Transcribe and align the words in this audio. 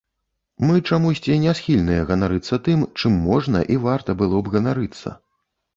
Мы 0.69 0.77
чамусьці 0.95 1.37
не 1.43 1.53
схільныя 1.59 2.07
ганарыцца 2.13 2.55
тым, 2.69 2.79
чым 2.99 3.11
можна 3.29 3.57
і 3.77 3.79
варта 3.89 4.11
было 4.25 4.37
б 4.47 4.57
ганарыцца. 4.57 5.09